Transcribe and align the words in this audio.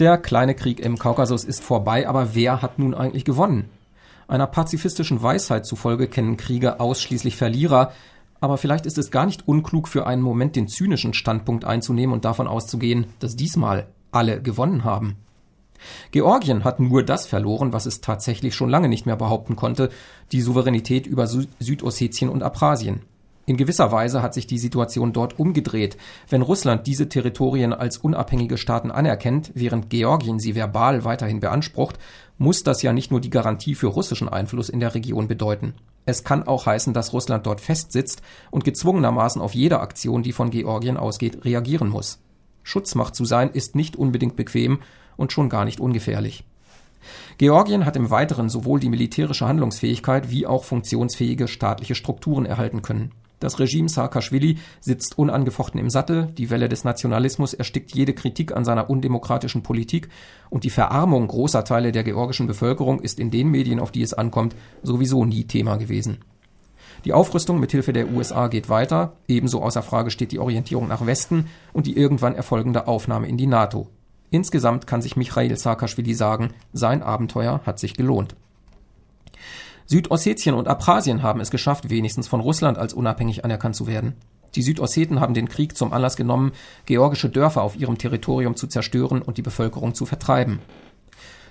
Der 0.00 0.18
kleine 0.18 0.56
Krieg 0.56 0.80
im 0.80 0.98
Kaukasus 0.98 1.44
ist 1.44 1.62
vorbei, 1.62 2.08
aber 2.08 2.34
wer 2.34 2.62
hat 2.62 2.80
nun 2.80 2.94
eigentlich 2.94 3.24
gewonnen? 3.24 3.70
Einer 4.26 4.48
pazifistischen 4.48 5.22
Weisheit 5.22 5.66
zufolge 5.66 6.08
kennen 6.08 6.36
Kriege 6.36 6.80
ausschließlich 6.80 7.36
Verlierer, 7.36 7.92
aber 8.40 8.58
vielleicht 8.58 8.86
ist 8.86 8.98
es 8.98 9.12
gar 9.12 9.24
nicht 9.24 9.46
unklug 9.46 9.86
für 9.86 10.04
einen 10.04 10.22
Moment 10.22 10.56
den 10.56 10.66
zynischen 10.66 11.14
Standpunkt 11.14 11.64
einzunehmen 11.64 12.12
und 12.12 12.24
davon 12.24 12.48
auszugehen, 12.48 13.06
dass 13.20 13.36
diesmal 13.36 13.86
alle 14.10 14.42
gewonnen 14.42 14.82
haben. 14.82 15.14
Georgien 16.10 16.64
hat 16.64 16.80
nur 16.80 17.04
das 17.04 17.28
verloren, 17.28 17.72
was 17.72 17.86
es 17.86 18.00
tatsächlich 18.00 18.56
schon 18.56 18.70
lange 18.70 18.88
nicht 18.88 19.06
mehr 19.06 19.16
behaupten 19.16 19.54
konnte, 19.54 19.90
die 20.32 20.40
Souveränität 20.40 21.06
über 21.06 21.28
Südossetien 21.28 22.30
und 22.30 22.42
Abchasien. 22.42 23.02
In 23.46 23.58
gewisser 23.58 23.92
Weise 23.92 24.22
hat 24.22 24.32
sich 24.32 24.46
die 24.46 24.58
Situation 24.58 25.12
dort 25.12 25.38
umgedreht. 25.38 25.98
Wenn 26.28 26.40
Russland 26.40 26.86
diese 26.86 27.10
Territorien 27.10 27.74
als 27.74 27.98
unabhängige 27.98 28.56
Staaten 28.56 28.90
anerkennt, 28.90 29.50
während 29.54 29.90
Georgien 29.90 30.38
sie 30.38 30.54
verbal 30.54 31.04
weiterhin 31.04 31.40
beansprucht, 31.40 31.98
muss 32.38 32.62
das 32.62 32.80
ja 32.80 32.94
nicht 32.94 33.10
nur 33.10 33.20
die 33.20 33.30
Garantie 33.30 33.74
für 33.74 33.88
russischen 33.88 34.30
Einfluss 34.30 34.70
in 34.70 34.80
der 34.80 34.94
Region 34.94 35.28
bedeuten. 35.28 35.74
Es 36.06 36.24
kann 36.24 36.42
auch 36.44 36.64
heißen, 36.64 36.94
dass 36.94 37.12
Russland 37.12 37.46
dort 37.46 37.60
festsitzt 37.60 38.22
und 38.50 38.64
gezwungenermaßen 38.64 39.42
auf 39.42 39.54
jede 39.54 39.80
Aktion, 39.80 40.22
die 40.22 40.32
von 40.32 40.50
Georgien 40.50 40.96
ausgeht, 40.96 41.44
reagieren 41.44 41.88
muss. 41.88 42.20
Schutzmacht 42.62 43.14
zu 43.14 43.26
sein 43.26 43.50
ist 43.50 43.74
nicht 43.74 43.96
unbedingt 43.96 44.36
bequem 44.36 44.80
und 45.16 45.32
schon 45.32 45.50
gar 45.50 45.66
nicht 45.66 45.80
ungefährlich. 45.80 46.44
Georgien 47.36 47.84
hat 47.84 47.96
im 47.96 48.10
Weiteren 48.10 48.48
sowohl 48.48 48.80
die 48.80 48.88
militärische 48.88 49.46
Handlungsfähigkeit 49.46 50.30
wie 50.30 50.46
auch 50.46 50.64
funktionsfähige 50.64 51.46
staatliche 51.46 51.94
Strukturen 51.94 52.46
erhalten 52.46 52.80
können. 52.80 53.12
Das 53.40 53.58
Regime 53.58 53.88
Saakashvili 53.88 54.58
sitzt 54.80 55.18
unangefochten 55.18 55.80
im 55.80 55.90
Sattel, 55.90 56.26
die 56.38 56.50
Welle 56.50 56.68
des 56.68 56.84
Nationalismus 56.84 57.52
erstickt 57.54 57.94
jede 57.94 58.14
Kritik 58.14 58.56
an 58.56 58.64
seiner 58.64 58.88
undemokratischen 58.88 59.62
Politik 59.62 60.08
und 60.50 60.64
die 60.64 60.70
Verarmung 60.70 61.26
großer 61.26 61.64
Teile 61.64 61.92
der 61.92 62.04
georgischen 62.04 62.46
Bevölkerung 62.46 63.00
ist 63.00 63.18
in 63.18 63.30
den 63.30 63.48
Medien, 63.48 63.80
auf 63.80 63.90
die 63.90 64.02
es 64.02 64.14
ankommt, 64.14 64.54
sowieso 64.82 65.24
nie 65.24 65.44
Thema 65.44 65.76
gewesen. 65.76 66.18
Die 67.04 67.12
Aufrüstung 67.12 67.60
mit 67.60 67.72
Hilfe 67.72 67.92
der 67.92 68.10
USA 68.10 68.48
geht 68.48 68.70
weiter, 68.70 69.12
ebenso 69.28 69.62
außer 69.62 69.82
Frage 69.82 70.10
steht 70.10 70.32
die 70.32 70.38
Orientierung 70.38 70.88
nach 70.88 71.04
Westen 71.04 71.48
und 71.72 71.86
die 71.86 71.96
irgendwann 71.96 72.34
erfolgende 72.34 72.86
Aufnahme 72.86 73.28
in 73.28 73.36
die 73.36 73.46
NATO. 73.46 73.88
Insgesamt 74.30 74.86
kann 74.86 75.02
sich 75.02 75.16
Michail 75.16 75.56
Saakashvili 75.56 76.14
sagen, 76.14 76.54
sein 76.72 77.02
Abenteuer 77.02 77.60
hat 77.66 77.78
sich 77.78 77.94
gelohnt. 77.94 78.34
Südossetien 79.86 80.54
und 80.54 80.66
Abchasien 80.66 81.22
haben 81.22 81.40
es 81.40 81.50
geschafft, 81.50 81.90
wenigstens 81.90 82.26
von 82.26 82.40
Russland 82.40 82.78
als 82.78 82.94
unabhängig 82.94 83.44
anerkannt 83.44 83.76
zu 83.76 83.86
werden. 83.86 84.14
Die 84.54 84.62
Südosseten 84.62 85.20
haben 85.20 85.34
den 85.34 85.48
Krieg 85.48 85.76
zum 85.76 85.92
Anlass 85.92 86.16
genommen, 86.16 86.52
georgische 86.86 87.28
Dörfer 87.28 87.62
auf 87.62 87.76
ihrem 87.76 87.98
Territorium 87.98 88.56
zu 88.56 88.66
zerstören 88.66 89.20
und 89.20 89.36
die 89.36 89.42
Bevölkerung 89.42 89.94
zu 89.94 90.06
vertreiben. 90.06 90.60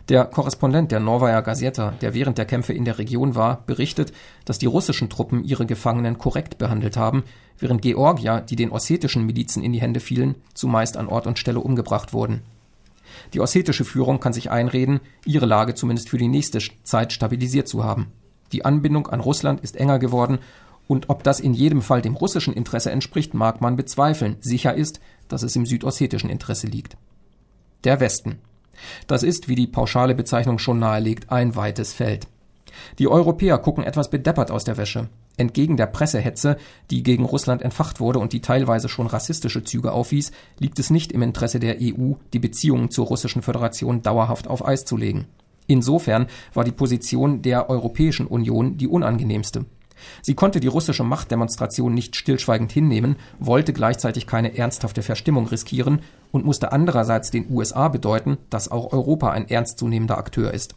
Der 0.09 0.25
Korrespondent 0.25 0.91
der 0.91 0.99
Novaya 0.99 1.39
Gazeta, 1.41 1.91
der 2.01 2.13
während 2.13 2.37
der 2.37 2.45
Kämpfe 2.45 2.73
in 2.73 2.83
der 2.83 2.97
Region 2.97 3.35
war, 3.35 3.63
berichtet, 3.65 4.11
dass 4.43 4.57
die 4.57 4.65
russischen 4.65 5.09
Truppen 5.09 5.45
ihre 5.45 5.65
Gefangenen 5.65 6.17
korrekt 6.17 6.57
behandelt 6.57 6.97
haben, 6.97 7.23
während 7.57 7.81
Georgier, 7.81 8.41
die 8.41 8.57
den 8.57 8.71
ossetischen 8.71 9.25
Milizen 9.25 9.63
in 9.63 9.71
die 9.71 9.79
Hände 9.81 10.01
fielen, 10.01 10.35
zumeist 10.53 10.97
an 10.97 11.07
Ort 11.07 11.25
und 11.25 11.39
Stelle 11.39 11.61
umgebracht 11.61 12.11
wurden. 12.11 12.41
Die 13.33 13.39
ossetische 13.39 13.85
Führung 13.85 14.19
kann 14.19 14.33
sich 14.33 14.51
einreden, 14.51 14.99
ihre 15.25 15.45
Lage 15.45 15.73
zumindest 15.73 16.09
für 16.09 16.17
die 16.17 16.27
nächste 16.27 16.59
Zeit 16.83 17.13
stabilisiert 17.13 17.69
zu 17.69 17.83
haben. 17.83 18.11
Die 18.51 18.65
Anbindung 18.65 19.07
an 19.07 19.19
Russland 19.19 19.61
ist 19.61 19.77
enger 19.77 19.99
geworden 19.99 20.39
und 20.87 21.09
ob 21.09 21.23
das 21.23 21.39
in 21.39 21.53
jedem 21.53 21.81
Fall 21.81 22.01
dem 22.01 22.15
russischen 22.15 22.53
Interesse 22.53 22.91
entspricht, 22.91 23.33
mag 23.33 23.61
man 23.61 23.75
bezweifeln. 23.75 24.37
Sicher 24.41 24.73
ist, 24.75 24.99
dass 25.27 25.43
es 25.43 25.55
im 25.55 25.65
südossetischen 25.65 26.29
Interesse 26.29 26.67
liegt. 26.67 26.97
Der 27.83 27.99
Westen. 27.99 28.39
Das 29.07 29.23
ist, 29.23 29.47
wie 29.47 29.55
die 29.55 29.67
pauschale 29.67 30.15
Bezeichnung 30.15 30.59
schon 30.59 30.79
nahelegt, 30.79 31.31
ein 31.31 31.55
weites 31.55 31.93
Feld. 31.93 32.27
Die 32.99 33.07
Europäer 33.07 33.59
gucken 33.59 33.83
etwas 33.83 34.09
bedeppert 34.09 34.51
aus 34.51 34.63
der 34.63 34.77
Wäsche. 34.77 35.09
Entgegen 35.37 35.77
der 35.77 35.87
Pressehetze, 35.87 36.57
die 36.91 37.01
gegen 37.01 37.25
Russland 37.25 37.61
entfacht 37.61 37.99
wurde 37.99 38.19
und 38.19 38.33
die 38.33 38.41
teilweise 38.41 38.89
schon 38.89 39.07
rassistische 39.07 39.63
Züge 39.63 39.91
aufwies, 39.91 40.31
liegt 40.59 40.79
es 40.79 40.89
nicht 40.89 41.11
im 41.11 41.21
Interesse 41.21 41.59
der 41.59 41.77
EU, 41.81 42.13
die 42.33 42.39
Beziehungen 42.39 42.91
zur 42.91 43.07
Russischen 43.07 43.41
Föderation 43.41 44.01
dauerhaft 44.01 44.47
auf 44.47 44.65
Eis 44.65 44.85
zu 44.85 44.97
legen. 44.97 45.27
Insofern 45.73 46.27
war 46.53 46.63
die 46.63 46.71
Position 46.71 47.41
der 47.41 47.67
Europäischen 47.67 48.27
Union 48.27 48.77
die 48.77 48.87
unangenehmste. 48.87 49.65
Sie 50.21 50.35
konnte 50.35 50.59
die 50.59 50.67
russische 50.67 51.03
Machtdemonstration 51.03 51.95
nicht 51.95 52.15
stillschweigend 52.15 52.71
hinnehmen, 52.71 53.15
wollte 53.39 53.73
gleichzeitig 53.73 54.27
keine 54.27 54.55
ernsthafte 54.55 55.01
Verstimmung 55.01 55.47
riskieren 55.47 56.01
und 56.31 56.45
musste 56.45 56.71
andererseits 56.71 57.31
den 57.31 57.49
USA 57.49 57.87
bedeuten, 57.87 58.37
dass 58.51 58.69
auch 58.69 58.93
Europa 58.93 59.31
ein 59.31 59.49
ernstzunehmender 59.49 60.19
Akteur 60.19 60.53
ist. 60.53 60.75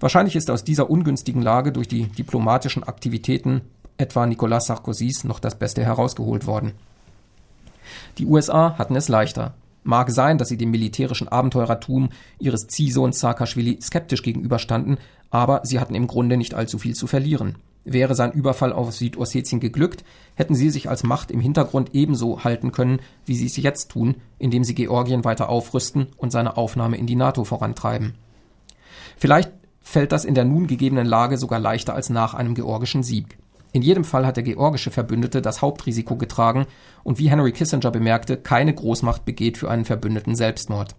Wahrscheinlich 0.00 0.34
ist 0.34 0.50
aus 0.50 0.64
dieser 0.64 0.88
ungünstigen 0.88 1.42
Lage 1.42 1.70
durch 1.70 1.88
die 1.88 2.04
diplomatischen 2.04 2.84
Aktivitäten 2.84 3.60
etwa 3.98 4.24
Nicolas 4.24 4.66
Sarkozys 4.66 5.24
noch 5.24 5.40
das 5.40 5.58
Beste 5.58 5.84
herausgeholt 5.84 6.46
worden. 6.46 6.72
Die 8.16 8.24
USA 8.24 8.78
hatten 8.78 8.96
es 8.96 9.08
leichter. 9.08 9.52
Mag 9.86 10.10
sein, 10.10 10.36
dass 10.36 10.48
sie 10.48 10.56
dem 10.56 10.72
militärischen 10.72 11.28
Abenteurertum 11.28 12.08
ihres 12.40 12.66
Ziehsohns 12.66 13.20
Saakashvili 13.20 13.78
skeptisch 13.80 14.22
gegenüberstanden, 14.22 14.98
aber 15.30 15.60
sie 15.62 15.78
hatten 15.78 15.94
im 15.94 16.08
Grunde 16.08 16.36
nicht 16.36 16.54
allzu 16.54 16.78
viel 16.78 16.96
zu 16.96 17.06
verlieren. 17.06 17.54
Wäre 17.84 18.16
sein 18.16 18.32
Überfall 18.32 18.72
auf 18.72 18.92
Südossetien 18.92 19.60
geglückt, 19.60 20.02
hätten 20.34 20.56
sie 20.56 20.70
sich 20.70 20.88
als 20.90 21.04
Macht 21.04 21.30
im 21.30 21.38
Hintergrund 21.38 21.94
ebenso 21.94 22.42
halten 22.42 22.72
können, 22.72 22.98
wie 23.26 23.36
sie 23.36 23.46
es 23.46 23.56
jetzt 23.58 23.92
tun, 23.92 24.16
indem 24.40 24.64
sie 24.64 24.74
Georgien 24.74 25.24
weiter 25.24 25.48
aufrüsten 25.48 26.08
und 26.16 26.32
seine 26.32 26.56
Aufnahme 26.56 26.96
in 26.96 27.06
die 27.06 27.14
NATO 27.14 27.44
vorantreiben. 27.44 28.14
Vielleicht 29.16 29.52
fällt 29.82 30.10
das 30.10 30.24
in 30.24 30.34
der 30.34 30.44
nun 30.44 30.66
gegebenen 30.66 31.06
Lage 31.06 31.38
sogar 31.38 31.60
leichter 31.60 31.94
als 31.94 32.10
nach 32.10 32.34
einem 32.34 32.56
georgischen 32.56 33.04
Sieg. 33.04 33.38
In 33.76 33.82
jedem 33.82 34.04
Fall 34.04 34.24
hat 34.24 34.38
der 34.38 34.42
georgische 34.42 34.90
Verbündete 34.90 35.42
das 35.42 35.60
Hauptrisiko 35.60 36.16
getragen 36.16 36.64
und 37.04 37.18
wie 37.18 37.28
Henry 37.28 37.52
Kissinger 37.52 37.90
bemerkte, 37.90 38.38
keine 38.38 38.72
Großmacht 38.72 39.26
begeht 39.26 39.58
für 39.58 39.70
einen 39.70 39.84
Verbündeten 39.84 40.34
Selbstmord. 40.34 40.96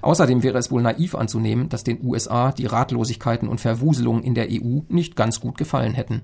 Außerdem 0.00 0.44
wäre 0.44 0.58
es 0.58 0.70
wohl 0.70 0.80
naiv 0.80 1.16
anzunehmen, 1.16 1.68
dass 1.68 1.82
den 1.82 1.98
USA 2.06 2.52
die 2.52 2.66
Ratlosigkeiten 2.66 3.48
und 3.48 3.60
Verwuselungen 3.60 4.22
in 4.22 4.36
der 4.36 4.46
EU 4.48 4.82
nicht 4.88 5.16
ganz 5.16 5.40
gut 5.40 5.58
gefallen 5.58 5.94
hätten. 5.94 6.22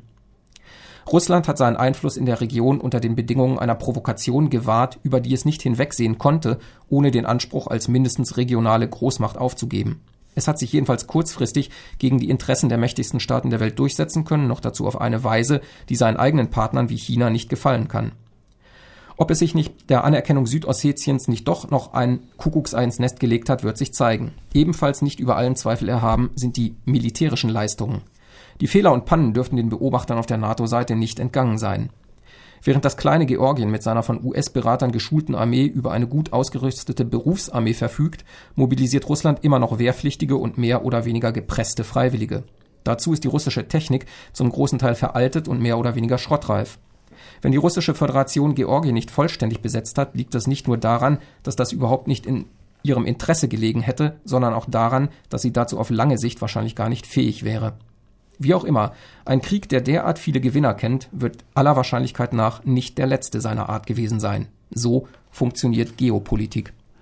Russland 1.11 1.49
hat 1.49 1.59
seinen 1.59 1.77
Einfluss 1.77 2.17
in 2.17 2.27
der 2.27 2.41
Region 2.41 2.81
unter 2.81 3.01
den 3.01 3.17
Bedingungen 3.17 3.59
einer 3.59 3.75
Provokation 3.75 4.49
gewahrt, 4.49 5.01
über 5.03 5.19
die 5.19 5.35
es 5.35 5.45
nicht 5.45 5.61
hinwegsehen 5.61 6.19
konnte, 6.19 6.61
ohne 6.89 7.11
den 7.11 7.27
Anspruch 7.27 7.67
als 7.67 7.89
mindestens 7.89 8.37
regionale 8.37 8.89
Großmacht 8.89 9.37
aufzugeben. 9.37 10.03
Es 10.35 10.49
hat 10.49 10.59
sich 10.59 10.73
jedenfalls 10.73 11.07
kurzfristig 11.07 11.71
gegen 11.99 12.19
die 12.19 12.31
Interessen 12.31 12.69
der 12.69 12.79
mächtigsten 12.79 13.21
Staaten 13.21 13.51
der 13.51 13.61
Welt 13.61 13.79
durchsetzen 13.79 14.25
können, 14.25 14.47
noch 14.47 14.61
dazu 14.61 14.87
auf 14.87 15.01
eine 15.01 15.25
Weise, 15.25 15.61
die 15.89 15.97
seinen 15.97 16.17
eigenen 16.17 16.51
Partnern 16.51 16.89
wie 16.89 16.97
China 16.97 17.31
nicht 17.31 17.49
gefallen 17.49 17.89
kann. 17.89 18.13
Ob 19.17 19.31
es 19.31 19.39
sich 19.39 19.55
nicht 19.55 19.91
der 19.91 20.05
Anerkennung 20.05 20.47
Südossetiens 20.47 21.29
nicht 21.29 21.47
doch 21.47 21.71
noch 21.71 21.93
ein 21.93 22.21
Kuckuckseins 22.39 22.95
ins 22.95 22.99
Nest 22.99 23.21
gelegt 23.21 23.51
hat, 23.51 23.63
wird 23.63 23.77
sich 23.77 23.93
zeigen. 23.93 24.33
Ebenfalls 24.55 25.03
nicht 25.03 25.21
über 25.21 25.37
allen 25.37 25.55
Zweifel 25.55 25.89
erhaben 25.89 26.31
sind 26.35 26.57
die 26.57 26.75
militärischen 26.87 27.51
Leistungen. 27.51 28.01
Die 28.61 28.67
Fehler 28.67 28.93
und 28.93 29.05
Pannen 29.05 29.35
dürften 29.35 29.57
den 29.57 29.69
Beobachtern 29.69 30.19
auf 30.19 30.27
der 30.27 30.39
NATO-Seite 30.39 30.97
nicht 30.97 31.19
entgangen 31.19 31.59
sein. 31.59 31.91
Während 32.65 32.85
das 32.85 32.97
kleine 32.97 33.27
Georgien 33.27 33.71
mit 33.71 33.83
seiner 33.83 34.05
von 34.05 34.25
US-Beratern 34.25 34.93
geschulten 34.93 35.35
Armee 35.35 35.65
über 35.65 35.91
eine 35.91 36.07
gut 36.07 36.33
ausgerüstete 36.33 37.05
Berufsarmee 37.05 37.75
verfügt, 37.75 38.25
mobilisiert 38.55 39.09
Russland 39.09 39.43
immer 39.43 39.59
noch 39.59 39.81
wehrpflichtige 39.81 40.37
und 40.37 40.59
mehr 40.59 40.85
oder 40.85 41.05
weniger 41.05 41.33
gepresste 41.33 41.83
Freiwillige. 41.83 42.45
Dazu 42.85 43.13
ist 43.13 43.25
die 43.25 43.29
russische 43.29 43.67
Technik 43.67 44.07
zum 44.33 44.51
großen 44.51 44.79
Teil 44.79 44.95
veraltet 44.95 45.49
und 45.49 45.61
mehr 45.61 45.77
oder 45.77 45.97
weniger 45.97 46.19
schrottreif. 46.19 46.79
Wenn 47.41 47.53
die 47.53 47.59
russische 47.59 47.95
Föderation 47.95 48.55
Georgien 48.55 48.95
nicht 48.95 49.11
vollständig 49.11 49.61
besetzt 49.61 49.99
hat, 49.99 50.15
liegt 50.15 50.35
das 50.35 50.47
nicht 50.47 50.69
nur 50.69 50.79
daran, 50.79 51.19
dass 51.43 51.57
das 51.57 51.73
überhaupt 51.73 52.07
nicht 52.07 52.27
in 52.27 52.47
ihrem 52.85 53.07
Interesse 53.07 53.49
gelegen 53.49 53.81
hätte, 53.81 54.21
sondern 54.25 54.55
auch 54.55 54.67
daran, 54.69 55.09
dass 55.29 55.43
sie 55.43 55.53
dazu 55.53 55.79
auf 55.79 55.91
lange 55.91 56.19
Sicht 56.19 56.41
wahrscheinlich 56.41 56.77
gar 56.77 56.89
nicht 56.89 57.07
fähig 57.07 57.45
wäre. 57.45 57.75
Wie 58.39 58.55
auch 58.55 58.65
immer, 58.65 58.93
ein 59.25 59.41
Krieg, 59.41 59.69
der 59.69 59.81
derart 59.81 60.19
viele 60.19 60.41
Gewinner 60.41 60.75
kennt, 60.75 61.09
wird 61.13 61.45
aller 61.55 61.77
Wahrscheinlichkeit 61.77 62.33
nach 62.33 62.65
nicht 62.65 62.99
der 62.99 63.07
letzte 63.07 63.41
seiner 63.41 63.69
Art 63.69 63.87
gewesen 63.87 64.21
sein. 64.21 64.49
So 64.71 65.09
funktioniert 65.31 65.97
Geopolitik. 65.97 66.73